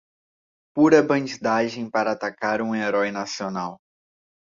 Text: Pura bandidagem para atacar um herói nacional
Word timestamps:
Pura 0.75 1.03
bandidagem 1.03 1.87
para 1.91 2.13
atacar 2.13 2.59
um 2.59 2.73
herói 2.73 3.11
nacional 3.11 3.77